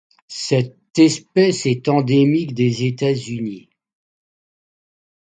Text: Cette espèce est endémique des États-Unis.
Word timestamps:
Cette 0.29 0.97
espèce 0.97 1.67
est 1.67 1.87
endémique 1.87 2.55
des 2.55 2.85
États-Unis. 2.85 3.69